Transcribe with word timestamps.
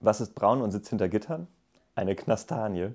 Was 0.00 0.20
ist 0.20 0.34
braun 0.34 0.62
und 0.62 0.70
sitzt 0.70 0.90
hinter 0.90 1.08
Gittern? 1.08 1.48
Eine 1.94 2.14
Knastanie. 2.16 2.94